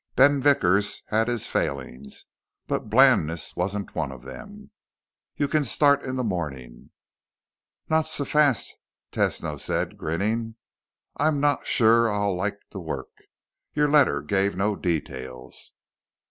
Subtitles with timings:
[0.15, 2.25] Ben Vickers had his failings,
[2.65, 4.71] but blandness wasn't one of them.
[5.37, 6.89] "You can start in the morning."
[7.87, 8.73] "Not so fast,"
[9.11, 10.55] Tesno said, grinning.
[11.17, 13.11] "I'm not sure I'll like the work.
[13.75, 15.73] Your letter gave no details."